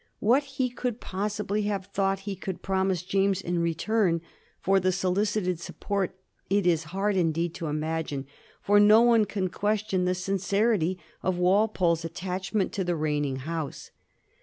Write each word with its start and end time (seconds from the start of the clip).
What 0.17 0.41
he 0.57 0.71
could 0.71 0.99
possibly 0.99 1.61
have 1.69 1.85
thought 1.85 2.21
he 2.21 2.35
could 2.35 2.63
promise 2.63 3.03
James 3.03 3.39
in 3.39 3.59
return 3.59 4.19
for 4.59 4.79
the 4.79 4.91
solicited 4.91 5.59
support 5.59 6.15
it 6.49 6.65
is 6.65 6.85
hard, 6.85 7.15
indeed, 7.15 7.53
to 7.53 7.67
imagine; 7.67 8.25
for 8.63 8.79
no 8.79 9.03
one 9.03 9.25
can 9.25 9.47
question 9.51 10.05
the 10.05 10.15
sincerity 10.15 10.97
of 11.21 11.37
Walpole's 11.37 12.03
attachment 12.03 12.73
to 12.73 12.83
the 12.83 12.95
reigning 12.95 13.35
House. 13.45 13.91